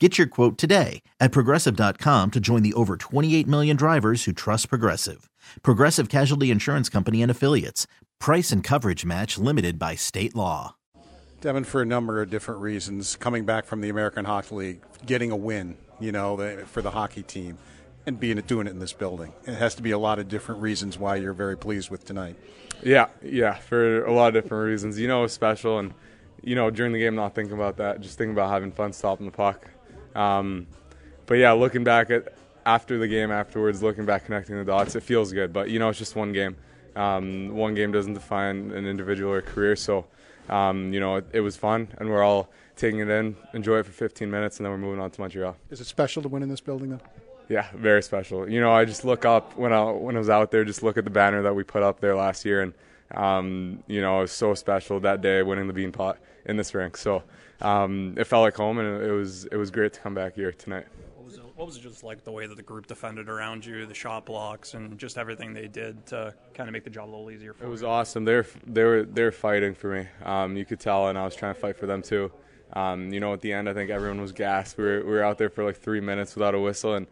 Get 0.00 0.18
your 0.18 0.26
quote 0.26 0.58
today 0.58 1.02
at 1.20 1.30
progressive.com 1.30 2.32
to 2.32 2.40
join 2.40 2.64
the 2.64 2.74
over 2.74 2.96
28 2.96 3.46
million 3.46 3.76
drivers 3.76 4.24
who 4.24 4.32
trust 4.32 4.68
Progressive. 4.68 5.30
Progressive 5.62 6.08
Casualty 6.08 6.50
Insurance 6.50 6.88
Company 6.88 7.22
and 7.22 7.30
Affiliates. 7.30 7.86
Price 8.18 8.50
and 8.50 8.64
coverage 8.64 9.04
match 9.04 9.38
limited 9.38 9.78
by 9.78 9.94
state 9.94 10.34
law. 10.34 10.74
Devon, 11.40 11.62
for 11.62 11.80
a 11.80 11.86
number 11.86 12.20
of 12.20 12.28
different 12.28 12.60
reasons, 12.60 13.14
coming 13.14 13.44
back 13.44 13.66
from 13.66 13.82
the 13.82 13.88
American 13.88 14.24
Hockey 14.24 14.54
League, 14.56 14.80
getting 15.06 15.30
a 15.30 15.36
win, 15.36 15.76
you 16.00 16.10
know, 16.10 16.64
for 16.66 16.82
the 16.82 16.90
hockey 16.90 17.22
team, 17.22 17.56
and 18.04 18.18
being 18.18 18.40
doing 18.40 18.66
it 18.66 18.70
in 18.70 18.80
this 18.80 18.92
building. 18.92 19.32
It 19.46 19.54
has 19.54 19.76
to 19.76 19.82
be 19.82 19.92
a 19.92 19.98
lot 19.98 20.18
of 20.18 20.26
different 20.26 20.60
reasons 20.60 20.98
why 20.98 21.16
you're 21.16 21.34
very 21.34 21.56
pleased 21.56 21.88
with 21.90 22.04
tonight. 22.04 22.36
Yeah, 22.82 23.08
yeah, 23.22 23.54
for 23.54 24.04
a 24.04 24.12
lot 24.12 24.34
of 24.34 24.42
different 24.42 24.66
reasons. 24.66 24.98
You 24.98 25.06
know, 25.06 25.20
it 25.20 25.22
was 25.22 25.32
special, 25.32 25.78
and 25.78 25.94
you 26.42 26.56
know, 26.56 26.68
during 26.70 26.92
the 26.92 26.98
game, 26.98 27.14
not 27.14 27.36
thinking 27.36 27.54
about 27.54 27.76
that, 27.76 28.00
just 28.00 28.18
thinking 28.18 28.32
about 28.32 28.50
having 28.50 28.72
fun 28.72 28.92
stopping 28.92 29.26
the 29.26 29.32
puck. 29.32 29.68
Um, 30.14 30.66
but 31.26 31.34
yeah, 31.34 31.52
looking 31.52 31.84
back 31.84 32.10
at 32.10 32.34
after 32.66 32.98
the 32.98 33.08
game 33.08 33.30
afterwards, 33.30 33.82
looking 33.82 34.06
back, 34.06 34.26
connecting 34.26 34.56
the 34.56 34.64
dots, 34.64 34.94
it 34.94 35.02
feels 35.02 35.32
good. 35.32 35.52
But 35.52 35.70
you 35.70 35.78
know, 35.78 35.88
it's 35.88 35.98
just 35.98 36.16
one 36.16 36.32
game. 36.32 36.56
Um, 36.96 37.54
one 37.54 37.74
game 37.74 37.92
doesn't 37.92 38.14
define 38.14 38.70
an 38.70 38.86
individual 38.86 39.32
or 39.32 39.42
career. 39.42 39.74
So, 39.76 40.06
um, 40.48 40.92
you 40.92 41.00
know, 41.00 41.16
it, 41.16 41.26
it, 41.32 41.40
was 41.40 41.56
fun, 41.56 41.88
and 41.98 42.08
we're 42.08 42.22
all 42.22 42.50
taking 42.76 43.00
it 43.00 43.08
in, 43.08 43.36
enjoy 43.52 43.78
it 43.78 43.86
for 43.86 43.92
15 43.92 44.30
minutes, 44.30 44.58
and 44.58 44.64
then 44.64 44.70
we're 44.72 44.78
moving 44.78 45.00
on 45.00 45.10
to 45.10 45.20
Montreal. 45.20 45.56
Is 45.70 45.80
it 45.80 45.86
special 45.86 46.22
to 46.22 46.28
win 46.28 46.42
in 46.42 46.48
this 46.48 46.60
building 46.60 46.90
then? 46.90 47.00
Yeah, 47.48 47.66
very 47.74 48.02
special. 48.02 48.48
You 48.48 48.60
know, 48.60 48.72
I 48.72 48.84
just 48.84 49.04
look 49.04 49.24
up 49.24 49.56
when 49.56 49.72
I 49.72 49.82
when 49.90 50.16
I 50.16 50.18
was 50.18 50.30
out 50.30 50.50
there, 50.50 50.64
just 50.64 50.82
look 50.82 50.96
at 50.96 51.04
the 51.04 51.10
banner 51.10 51.42
that 51.42 51.54
we 51.54 51.62
put 51.62 51.82
up 51.82 52.00
there 52.00 52.16
last 52.16 52.44
year, 52.44 52.62
and 52.62 52.72
um, 53.14 53.82
you 53.86 54.00
know, 54.00 54.18
it 54.18 54.22
was 54.22 54.32
so 54.32 54.54
special 54.54 55.00
that 55.00 55.20
day 55.20 55.42
winning 55.42 55.68
the 55.68 55.74
Beanpot 55.74 56.16
in 56.46 56.56
this 56.56 56.74
rink. 56.74 56.96
So 56.96 57.22
um, 57.60 58.14
it 58.16 58.24
felt 58.24 58.42
like 58.42 58.56
home, 58.56 58.78
and 58.78 59.02
it 59.02 59.12
was 59.12 59.46
it 59.46 59.56
was 59.56 59.70
great 59.70 59.92
to 59.94 60.00
come 60.00 60.14
back 60.14 60.34
here 60.34 60.52
tonight. 60.52 60.86
What 61.16 61.24
was, 61.24 61.34
it, 61.36 61.42
what 61.54 61.66
was 61.66 61.76
it 61.76 61.82
just 61.82 62.02
like 62.04 62.24
the 62.24 62.32
way 62.32 62.46
that 62.46 62.56
the 62.56 62.62
group 62.62 62.86
defended 62.86 63.28
around 63.28 63.64
you, 63.64 63.86
the 63.86 63.94
shot 63.94 64.26
blocks, 64.26 64.74
and 64.74 64.98
just 64.98 65.16
everything 65.16 65.54
they 65.54 65.68
did 65.68 66.04
to 66.06 66.34
kind 66.52 66.68
of 66.68 66.72
make 66.72 66.84
the 66.84 66.90
job 66.90 67.08
a 67.08 67.10
little 67.10 67.30
easier 67.30 67.54
for 67.54 67.64
you? 67.64 67.68
It 67.68 67.70
was 67.70 67.82
you? 67.82 67.88
awesome. 67.88 68.24
They're 68.24 68.46
they 68.66 68.84
were 68.84 69.04
they're 69.04 69.32
fighting 69.32 69.74
for 69.74 69.94
me. 69.94 70.08
Um, 70.24 70.56
you 70.56 70.64
could 70.64 70.80
tell, 70.80 71.08
and 71.08 71.18
I 71.18 71.24
was 71.24 71.34
trying 71.34 71.54
to 71.54 71.60
fight 71.60 71.76
for 71.76 71.86
them 71.86 72.02
too. 72.02 72.32
Um, 72.72 73.12
you 73.12 73.20
know, 73.20 73.32
at 73.32 73.40
the 73.40 73.52
end, 73.52 73.68
I 73.68 73.74
think 73.74 73.90
everyone 73.90 74.20
was 74.20 74.32
gassed. 74.32 74.76
We 74.76 74.84
were 74.84 75.04
we 75.04 75.10
were 75.10 75.22
out 75.22 75.38
there 75.38 75.50
for 75.50 75.64
like 75.64 75.76
three 75.76 76.00
minutes 76.00 76.34
without 76.34 76.54
a 76.54 76.60
whistle, 76.60 76.94
and 76.94 77.06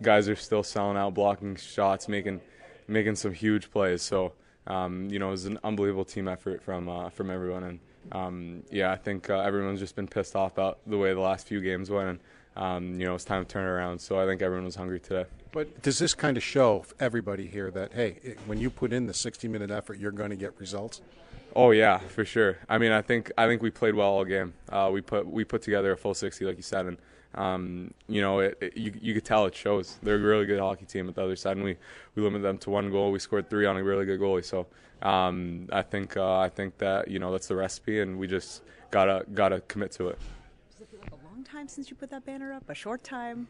guys 0.00 0.28
are 0.28 0.36
still 0.36 0.62
selling 0.62 0.96
out, 0.96 1.14
blocking 1.14 1.56
shots, 1.56 2.08
making 2.08 2.40
making 2.86 3.16
some 3.16 3.32
huge 3.32 3.70
plays. 3.70 4.02
So. 4.02 4.32
Um, 4.68 5.08
you 5.10 5.18
know, 5.18 5.28
it 5.28 5.32
was 5.32 5.46
an 5.46 5.58
unbelievable 5.64 6.04
team 6.04 6.28
effort 6.28 6.62
from 6.62 6.88
uh, 6.88 7.08
from 7.08 7.30
everyone, 7.30 7.64
and 7.64 7.80
um, 8.12 8.62
yeah, 8.70 8.92
I 8.92 8.96
think 8.96 9.30
uh, 9.30 9.40
everyone's 9.40 9.80
just 9.80 9.96
been 9.96 10.06
pissed 10.06 10.36
off 10.36 10.52
about 10.52 10.78
the 10.86 10.98
way 10.98 11.12
the 11.14 11.20
last 11.20 11.46
few 11.46 11.60
games 11.60 11.90
went, 11.90 12.08
and 12.08 12.20
um, 12.56 13.00
you 13.00 13.06
know 13.06 13.14
it's 13.14 13.24
time 13.24 13.44
to 13.44 13.50
turn 13.50 13.64
it 13.64 13.70
around. 13.70 13.98
So 13.98 14.20
I 14.20 14.26
think 14.26 14.42
everyone 14.42 14.66
was 14.66 14.76
hungry 14.76 15.00
today. 15.00 15.24
But 15.52 15.82
does 15.82 15.98
this 15.98 16.14
kind 16.14 16.36
of 16.36 16.42
show 16.42 16.84
everybody 17.00 17.46
here 17.46 17.70
that 17.70 17.94
hey, 17.94 18.18
it, 18.22 18.38
when 18.46 18.60
you 18.60 18.68
put 18.68 18.92
in 18.92 19.06
the 19.06 19.14
60-minute 19.14 19.70
effort, 19.70 19.98
you're 19.98 20.12
going 20.12 20.30
to 20.30 20.36
get 20.36 20.52
results? 20.60 21.00
Oh 21.56 21.70
yeah, 21.70 21.98
for 21.98 22.26
sure. 22.26 22.58
I 22.68 22.76
mean, 22.76 22.92
I 22.92 23.00
think 23.00 23.32
I 23.38 23.46
think 23.46 23.62
we 23.62 23.70
played 23.70 23.94
well 23.94 24.08
all 24.08 24.24
game. 24.24 24.52
Uh, 24.68 24.90
we 24.92 25.00
put 25.00 25.26
we 25.26 25.44
put 25.44 25.62
together 25.62 25.92
a 25.92 25.96
full 25.96 26.14
60, 26.14 26.44
like 26.44 26.56
you 26.56 26.62
said, 26.62 26.84
and 26.84 26.98
um, 27.34 27.92
you 28.08 28.20
know, 28.20 28.40
it, 28.40 28.58
it, 28.60 28.76
you 28.76 28.92
you 29.00 29.14
could 29.14 29.24
tell 29.24 29.46
it 29.46 29.54
shows. 29.54 29.98
They're 30.02 30.16
a 30.16 30.18
really 30.18 30.46
good 30.46 30.58
hockey 30.58 30.86
team 30.86 31.08
at 31.08 31.14
the 31.14 31.22
other 31.22 31.36
side, 31.36 31.56
and 31.56 31.64
we 31.64 31.76
we 32.14 32.22
limited 32.22 32.42
them 32.42 32.58
to 32.58 32.70
one 32.70 32.90
goal. 32.90 33.12
We 33.12 33.18
scored 33.18 33.50
three 33.50 33.66
on 33.66 33.76
a 33.76 33.82
really 33.82 34.06
good 34.06 34.20
goalie. 34.20 34.44
So 34.44 34.66
um, 35.02 35.68
I 35.72 35.82
think 35.82 36.16
uh, 36.16 36.38
I 36.38 36.48
think 36.48 36.78
that 36.78 37.08
you 37.08 37.18
know 37.18 37.30
that's 37.30 37.48
the 37.48 37.56
recipe, 37.56 38.00
and 38.00 38.18
we 38.18 38.26
just 38.26 38.62
gotta 38.90 39.24
gotta 39.34 39.60
commit 39.62 39.92
to 39.92 40.08
it. 40.08 40.18
Does 40.70 40.82
it 40.82 40.88
feel 40.90 41.00
like 41.00 41.12
a 41.12 41.26
long 41.26 41.44
time 41.44 41.68
since 41.68 41.90
you 41.90 41.96
put 41.96 42.10
that 42.10 42.24
banner 42.24 42.52
up? 42.52 42.68
A 42.68 42.74
short 42.74 43.04
time? 43.04 43.48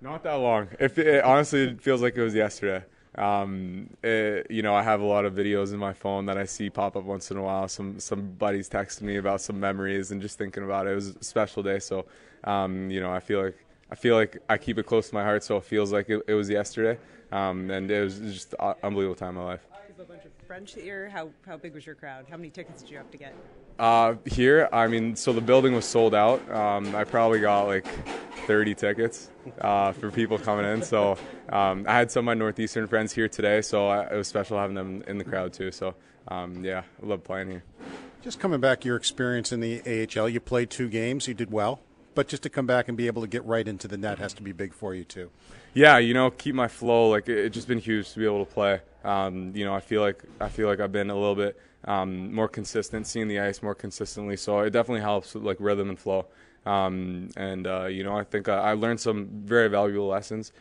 Not 0.00 0.22
that 0.22 0.34
long. 0.34 0.68
If 0.78 0.96
it, 0.98 1.22
honestly, 1.22 1.64
it 1.64 1.82
feels 1.82 2.00
like 2.00 2.16
it 2.16 2.22
was 2.22 2.34
yesterday. 2.34 2.84
Um, 3.16 3.90
it, 4.02 4.50
you 4.50 4.62
know, 4.62 4.74
I 4.74 4.82
have 4.82 5.00
a 5.00 5.04
lot 5.04 5.24
of 5.24 5.34
videos 5.34 5.72
in 5.72 5.78
my 5.78 5.92
phone 5.92 6.26
that 6.26 6.38
I 6.38 6.44
see 6.44 6.70
pop 6.70 6.96
up 6.96 7.04
once 7.04 7.30
in 7.30 7.36
a 7.36 7.42
while. 7.42 7.66
Some 7.68 7.98
some 7.98 8.32
buddies 8.32 8.68
texting 8.68 9.02
me 9.02 9.16
about 9.16 9.40
some 9.40 9.58
memories 9.58 10.10
and 10.12 10.22
just 10.22 10.38
thinking 10.38 10.62
about 10.62 10.86
it. 10.86 10.92
It 10.92 10.94
was 10.94 11.16
a 11.16 11.24
special 11.24 11.62
day, 11.62 11.80
so 11.80 12.06
um, 12.44 12.90
you 12.90 13.00
know, 13.00 13.12
I 13.12 13.20
feel 13.20 13.42
like 13.42 13.56
I 13.90 13.96
feel 13.96 14.14
like 14.14 14.38
I 14.48 14.58
keep 14.58 14.78
it 14.78 14.86
close 14.86 15.08
to 15.08 15.14
my 15.14 15.24
heart, 15.24 15.42
so 15.42 15.56
it 15.56 15.64
feels 15.64 15.92
like 15.92 16.08
it, 16.08 16.22
it 16.28 16.34
was 16.34 16.48
yesterday, 16.48 17.00
um, 17.32 17.70
and 17.70 17.90
it 17.90 18.00
was 18.00 18.18
just 18.20 18.54
an 18.60 18.74
unbelievable 18.82 19.16
time 19.16 19.36
of 19.36 19.44
my 19.44 19.50
life. 19.52 19.66
a 19.98 20.04
bunch 20.04 20.24
of 20.24 20.30
French 20.46 20.74
here. 20.74 21.08
How 21.08 21.30
how 21.46 21.56
big 21.56 21.74
was 21.74 21.84
your 21.84 21.96
crowd? 21.96 22.26
How 22.30 22.36
many 22.36 22.50
tickets 22.50 22.82
did 22.82 22.90
you 22.90 22.96
have 22.96 23.10
to 23.10 23.18
get? 23.18 23.34
Uh, 23.78 24.14
here, 24.26 24.68
I 24.72 24.86
mean, 24.86 25.16
so 25.16 25.32
the 25.32 25.40
building 25.40 25.74
was 25.74 25.84
sold 25.84 26.14
out. 26.14 26.48
Um, 26.50 26.94
I 26.94 27.04
probably 27.04 27.40
got 27.40 27.64
like 27.64 27.86
30 28.46 28.74
tickets 28.74 29.30
uh, 29.60 29.92
for 29.92 30.10
people 30.10 30.38
coming 30.38 30.64
in. 30.66 30.82
So 30.82 31.16
um, 31.48 31.84
I 31.88 31.98
had 31.98 32.10
some 32.10 32.20
of 32.20 32.26
my 32.26 32.34
Northeastern 32.34 32.86
friends 32.86 33.12
here 33.12 33.28
today, 33.28 33.62
so 33.62 33.88
I, 33.88 34.04
it 34.04 34.16
was 34.16 34.28
special 34.28 34.58
having 34.58 34.74
them 34.74 35.02
in 35.06 35.18
the 35.18 35.24
crowd 35.24 35.52
too. 35.52 35.72
So 35.72 35.94
um, 36.28 36.64
yeah, 36.64 36.82
I 37.02 37.06
love 37.06 37.24
playing 37.24 37.50
here. 37.50 37.64
Just 38.22 38.38
coming 38.38 38.60
back, 38.60 38.84
your 38.84 38.96
experience 38.96 39.50
in 39.52 39.60
the 39.60 39.80
AHL, 39.86 40.28
you 40.28 40.40
played 40.40 40.70
two 40.70 40.88
games, 40.88 41.26
you 41.26 41.34
did 41.34 41.50
well 41.50 41.80
but 42.14 42.28
just 42.28 42.42
to 42.42 42.50
come 42.50 42.66
back 42.66 42.88
and 42.88 42.96
be 42.96 43.06
able 43.06 43.22
to 43.22 43.28
get 43.28 43.44
right 43.44 43.66
into 43.66 43.88
the 43.88 43.96
net 43.96 44.18
has 44.18 44.32
to 44.34 44.42
be 44.42 44.52
big 44.52 44.74
for 44.74 44.94
you 44.94 45.04
too. 45.04 45.30
Yeah, 45.74 45.98
you 45.98 46.14
know, 46.14 46.30
keep 46.30 46.54
my 46.54 46.68
flow. 46.68 47.08
Like 47.08 47.28
it's 47.28 47.46
it 47.46 47.50
just 47.50 47.68
been 47.68 47.78
huge 47.78 48.12
to 48.12 48.18
be 48.18 48.24
able 48.24 48.44
to 48.44 48.52
play. 48.52 48.80
Um, 49.04 49.52
you 49.54 49.64
know, 49.64 49.74
I 49.74 49.80
feel 49.80 50.02
like 50.02 50.22
I 50.40 50.48
feel 50.48 50.66
like 50.68 50.80
I've 50.80 50.92
been 50.92 51.10
a 51.10 51.14
little 51.14 51.34
bit 51.34 51.58
um, 51.84 52.32
more 52.34 52.48
consistent, 52.48 53.06
seeing 53.06 53.28
the 53.28 53.40
ice 53.40 53.62
more 53.62 53.74
consistently. 53.74 54.36
So 54.36 54.60
it 54.60 54.70
definitely 54.70 55.02
helps 55.02 55.34
with 55.34 55.44
like 55.44 55.56
rhythm 55.60 55.88
and 55.88 55.98
flow. 55.98 56.26
Um, 56.66 57.28
and 57.36 57.66
uh, 57.66 57.86
you 57.86 58.04
know, 58.04 58.16
I 58.16 58.24
think 58.24 58.48
I, 58.48 58.58
I, 58.58 58.72
learned 58.74 59.00
some 59.00 59.28
very 59.44 59.68
valuable 59.68 60.08
lessons 60.08 60.52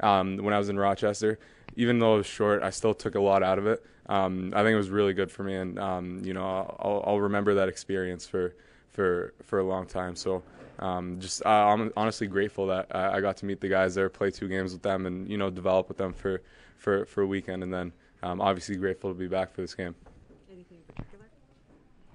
um, 0.00 0.36
when 0.36 0.54
I 0.54 0.58
was 0.58 0.68
in 0.68 0.78
Rochester. 0.78 1.38
Even 1.74 1.98
though 1.98 2.14
it 2.14 2.18
was 2.18 2.26
short, 2.26 2.62
I 2.62 2.70
still 2.70 2.94
took 2.94 3.16
a 3.16 3.20
lot 3.20 3.42
out 3.42 3.58
of 3.58 3.66
it. 3.66 3.84
Um, 4.06 4.52
I 4.54 4.62
think 4.62 4.74
it 4.74 4.76
was 4.76 4.90
really 4.90 5.14
good 5.14 5.30
for 5.30 5.42
me, 5.42 5.56
and 5.56 5.78
um, 5.78 6.22
you 6.24 6.32
know, 6.32 6.44
I'll, 6.78 7.02
I'll 7.06 7.20
remember 7.20 7.54
that 7.54 7.68
experience 7.68 8.26
for 8.26 8.54
for 8.90 9.34
for 9.42 9.58
a 9.58 9.64
long 9.64 9.86
time. 9.86 10.14
So 10.14 10.42
um, 10.78 11.18
just 11.20 11.44
uh, 11.44 11.48
I'm 11.48 11.92
honestly 11.96 12.26
grateful 12.26 12.68
that 12.68 12.86
I, 12.94 13.16
I, 13.16 13.20
got 13.20 13.36
to 13.38 13.46
meet 13.46 13.60
the 13.60 13.68
guys 13.68 13.94
there, 13.94 14.08
play 14.08 14.30
two 14.30 14.48
games 14.48 14.72
with 14.72 14.82
them, 14.82 15.06
and 15.06 15.28
you 15.28 15.36
know 15.36 15.50
develop 15.50 15.88
with 15.88 15.98
them 15.98 16.12
for 16.12 16.40
for 16.76 17.04
for 17.06 17.22
a 17.22 17.26
weekend, 17.26 17.62
and 17.62 17.74
then 17.74 17.92
um, 18.22 18.40
obviously 18.40 18.76
grateful 18.76 19.10
to 19.10 19.18
be 19.18 19.26
back 19.26 19.52
for 19.52 19.60
this 19.60 19.74
game. 19.74 19.94
Anything 20.50 20.78
in 20.78 20.94
particular? 20.94 21.24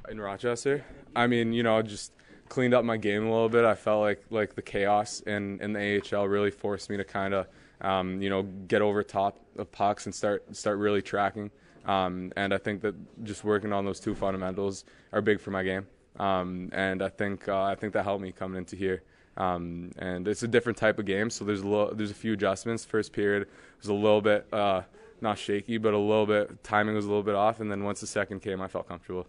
In 0.10 0.22
Rochester, 0.22 0.86
I 1.16 1.28
mean, 1.28 1.52
you 1.54 1.64
know, 1.64 1.82
just 1.82 2.14
cleaned 2.54 2.76
up 2.76 2.86
my 2.86 2.98
game 2.98 3.26
a 3.26 3.32
little 3.32 3.50
bit. 3.50 3.66
I 3.66 3.74
felt 3.74 4.02
like 4.02 4.22
like 4.30 4.54
the 4.54 4.62
chaos 4.62 5.22
in 5.22 5.60
in 5.60 5.74
the 5.74 6.00
AHL 6.00 6.28
really 6.28 6.52
forced 6.52 6.88
me 6.88 6.98
to 6.98 7.04
kind 7.04 7.34
of 7.34 7.48
um, 7.82 8.22
you 8.22 8.30
know 8.30 8.44
get 8.68 8.80
over 8.84 9.02
top 9.02 9.40
of 9.58 9.72
pucks 9.72 10.06
and 10.06 10.14
start 10.14 10.56
start 10.56 10.78
really 10.78 11.02
tracking. 11.02 11.50
Um, 11.86 12.32
and 12.36 12.54
I 12.54 12.60
think 12.60 12.82
that 12.82 12.94
just 13.24 13.44
working 13.44 13.74
on 13.74 13.86
those 13.86 14.00
two 14.00 14.14
fundamentals 14.14 14.86
are 15.12 15.20
big 15.20 15.42
for 15.42 15.50
my 15.50 15.64
game. 15.64 15.88
Um, 16.20 16.70
and 16.74 17.02
I 17.02 17.10
think 17.10 17.48
uh, 17.50 17.64
I 17.64 17.74
think 17.74 17.92
that 17.94 18.04
helped 18.04 18.22
me 18.22 18.32
coming 18.32 18.60
into 18.60 18.76
here. 18.76 19.02
Um, 19.36 19.90
and 19.98 20.28
it's 20.28 20.44
a 20.44 20.48
different 20.48 20.78
type 20.78 21.00
of 21.00 21.06
game, 21.06 21.32
so 21.32 21.44
there's 21.44 21.62
a 21.62 21.68
little, 21.68 21.96
there's 21.96 22.12
a 22.12 22.14
few 22.24 22.34
adjustments. 22.34 22.86
First 22.86 23.14
period 23.14 23.48
was 23.80 23.90
a 23.90 23.94
little 23.96 24.22
bit 24.22 24.46
uh, 24.54 24.84
not 25.22 25.40
shaky, 25.40 25.80
but 25.80 25.96
a 25.96 25.98
little 25.98 26.28
bit 26.28 26.64
timing 26.64 26.94
was 26.94 27.06
a 27.06 27.08
little 27.08 27.24
bit 27.24 27.34
off, 27.34 27.60
and 27.60 27.72
then 27.72 27.84
once 27.84 28.00
the 28.00 28.06
second 28.06 28.42
came, 28.42 28.62
I 28.62 28.68
felt 28.68 28.88
comfortable. 28.88 29.26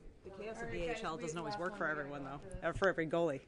The 0.55 0.67
chaos 0.67 0.95
of 0.95 1.03
the 1.03 1.09
AHL 1.09 1.17
doesn't 1.17 1.39
always 1.39 1.59
work 1.59 1.77
for 1.77 1.87
everyone, 1.87 2.25
though, 2.25 2.73
for 2.73 2.89
every 2.89 3.06
goalie. 3.06 3.41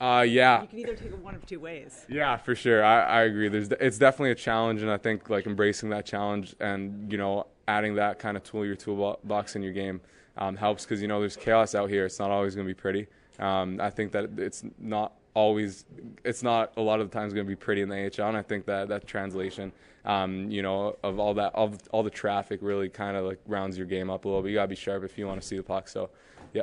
Uh, 0.00 0.24
yeah. 0.26 0.62
You 0.62 0.68
can 0.68 0.78
either 0.78 0.94
take 0.94 1.08
it 1.08 1.18
one 1.18 1.34
of 1.34 1.44
two 1.44 1.60
ways. 1.60 2.06
Yeah, 2.08 2.36
for 2.38 2.54
sure. 2.54 2.82
I, 2.82 3.02
I 3.02 3.22
agree. 3.22 3.48
There's 3.48 3.68
it's 3.68 3.98
definitely 3.98 4.30
a 4.30 4.36
challenge, 4.36 4.80
and 4.80 4.90
I 4.90 4.96
think 4.96 5.28
like 5.28 5.46
embracing 5.46 5.90
that 5.90 6.06
challenge 6.06 6.54
and 6.58 7.12
you 7.12 7.18
know 7.18 7.46
adding 7.68 7.96
that 7.96 8.18
kind 8.18 8.36
of 8.36 8.42
tool 8.42 8.64
your 8.64 8.76
toolbox 8.76 9.56
in 9.56 9.62
your 9.62 9.74
game 9.74 10.00
um, 10.38 10.56
helps 10.56 10.84
because 10.84 11.02
you 11.02 11.08
know 11.08 11.20
there's 11.20 11.36
chaos 11.36 11.74
out 11.74 11.90
here. 11.90 12.06
It's 12.06 12.18
not 12.18 12.30
always 12.30 12.54
going 12.54 12.66
to 12.66 12.74
be 12.74 12.78
pretty. 12.78 13.08
Um, 13.38 13.78
I 13.80 13.90
think 13.90 14.12
that 14.12 14.30
it's 14.38 14.64
not 14.78 15.12
always 15.34 15.84
it's 16.24 16.42
not 16.42 16.72
a 16.76 16.80
lot 16.80 17.00
of 17.00 17.10
the 17.10 17.18
times 17.18 17.32
going 17.32 17.46
to 17.46 17.48
be 17.48 17.56
pretty 17.56 17.82
in 17.82 17.88
the 17.88 17.96
AHL, 17.96 18.28
and 18.28 18.36
I 18.36 18.42
think 18.42 18.66
that 18.66 18.88
that 18.88 19.06
translation, 19.06 19.72
um, 20.04 20.50
you 20.50 20.62
know, 20.62 20.96
of 21.02 21.18
all 21.18 21.34
that 21.34 21.54
of 21.54 21.78
all 21.92 22.02
the 22.02 22.10
traffic 22.10 22.60
really 22.62 22.88
kind 22.88 23.16
of 23.16 23.24
like 23.24 23.40
rounds 23.46 23.76
your 23.76 23.86
game 23.86 24.10
up 24.10 24.24
a 24.24 24.28
little 24.28 24.42
bit. 24.42 24.50
You 24.50 24.56
got 24.56 24.62
to 24.62 24.68
be 24.68 24.76
sharp 24.76 25.04
if 25.04 25.18
you 25.18 25.26
want 25.26 25.40
to 25.40 25.46
see 25.46 25.56
the 25.56 25.62
puck. 25.62 25.88
So, 25.88 26.10
yeah. 26.52 26.62